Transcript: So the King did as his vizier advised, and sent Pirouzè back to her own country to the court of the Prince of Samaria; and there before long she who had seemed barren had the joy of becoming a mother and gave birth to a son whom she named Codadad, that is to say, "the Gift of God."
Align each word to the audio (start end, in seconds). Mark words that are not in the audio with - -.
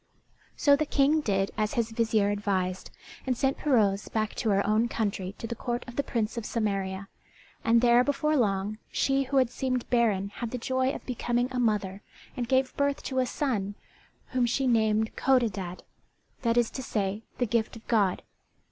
So 0.57 0.75
the 0.75 0.87
King 0.87 1.21
did 1.21 1.51
as 1.59 1.75
his 1.75 1.91
vizier 1.91 2.31
advised, 2.31 2.89
and 3.27 3.37
sent 3.37 3.59
Pirouzè 3.59 4.11
back 4.11 4.33
to 4.33 4.49
her 4.49 4.65
own 4.65 4.87
country 4.87 5.35
to 5.37 5.45
the 5.45 5.53
court 5.53 5.85
of 5.87 5.95
the 5.95 6.01
Prince 6.01 6.37
of 6.37 6.43
Samaria; 6.47 7.07
and 7.63 7.81
there 7.81 8.03
before 8.03 8.35
long 8.35 8.79
she 8.91 9.25
who 9.25 9.37
had 9.37 9.51
seemed 9.51 9.87
barren 9.91 10.29
had 10.29 10.49
the 10.49 10.57
joy 10.57 10.89
of 10.89 11.05
becoming 11.05 11.49
a 11.51 11.59
mother 11.59 12.01
and 12.35 12.49
gave 12.49 12.75
birth 12.75 13.03
to 13.03 13.19
a 13.19 13.27
son 13.27 13.75
whom 14.29 14.47
she 14.47 14.65
named 14.65 15.15
Codadad, 15.15 15.83
that 16.41 16.57
is 16.57 16.71
to 16.71 16.81
say, 16.81 17.21
"the 17.37 17.45
Gift 17.45 17.75
of 17.75 17.87
God." 17.87 18.23